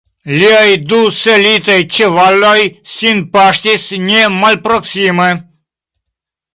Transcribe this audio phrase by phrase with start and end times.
[0.35, 2.55] Liaj du selitaj ĉevaloj
[2.95, 5.33] sin paŝtis ne malproksime.